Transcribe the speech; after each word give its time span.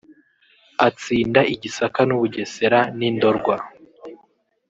atsinda 0.87 1.41
i 1.53 1.55
Gisaka 1.61 2.01
n’u 2.05 2.17
Bugesera 2.21 2.79
n’i 2.97 3.09
Ndorwa 3.15 3.55